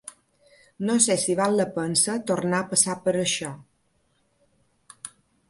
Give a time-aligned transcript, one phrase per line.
[0.89, 3.53] No sé si val la pensa tornar a passar per això.